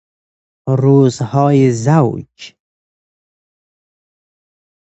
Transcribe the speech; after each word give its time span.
روزهای 0.81 1.71
زوج 1.71 2.55